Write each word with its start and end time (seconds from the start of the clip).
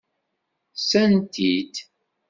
Ssan-t-id. 0.77 1.75